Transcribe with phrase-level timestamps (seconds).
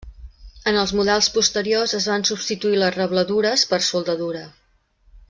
[0.71, 4.43] En els models posteriors es van substituir les rebladures per soldadura.